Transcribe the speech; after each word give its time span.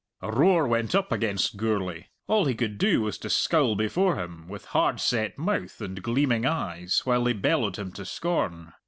A 0.19 0.31
roar 0.31 0.67
went 0.67 0.95
up 0.95 1.11
against 1.11 1.57
Gourlay. 1.57 2.07
All 2.25 2.45
he 2.45 2.55
could 2.55 2.79
do 2.79 3.01
was 3.01 3.19
to 3.19 3.29
scowl 3.29 3.75
before 3.75 4.15
him, 4.15 4.47
with 4.47 4.65
hard 4.73 4.99
set 4.99 5.37
mouth 5.37 5.79
and 5.79 6.01
gleaming 6.01 6.43
eyes, 6.43 7.01
while 7.05 7.23
they 7.23 7.33
bellowed 7.33 7.75
him 7.77 7.91
to 7.91 8.03
scorn. 8.05 8.73